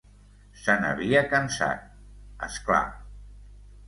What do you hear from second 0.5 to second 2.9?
Se n'havia cansat, és clar.